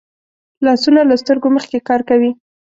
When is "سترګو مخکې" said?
1.21-1.79